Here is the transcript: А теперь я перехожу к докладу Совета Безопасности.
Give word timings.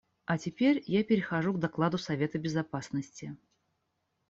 А 0.25 0.39
теперь 0.39 0.83
я 0.87 1.03
перехожу 1.03 1.53
к 1.53 1.59
докладу 1.59 1.99
Совета 1.99 2.39
Безопасности. 2.39 3.37